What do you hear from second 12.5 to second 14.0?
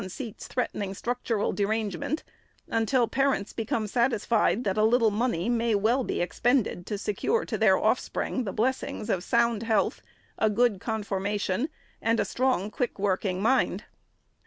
quick working mind.